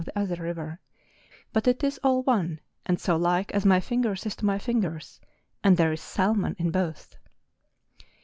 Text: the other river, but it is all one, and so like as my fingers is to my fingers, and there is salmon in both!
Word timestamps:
the 0.03 0.19
other 0.19 0.41
river, 0.41 0.79
but 1.53 1.67
it 1.67 1.83
is 1.83 1.99
all 2.03 2.23
one, 2.23 2.59
and 2.87 2.99
so 2.99 3.15
like 3.15 3.51
as 3.51 3.67
my 3.67 3.79
fingers 3.79 4.25
is 4.25 4.35
to 4.35 4.43
my 4.43 4.57
fingers, 4.57 5.21
and 5.63 5.77
there 5.77 5.93
is 5.93 6.01
salmon 6.01 6.55
in 6.57 6.71
both! 6.71 7.17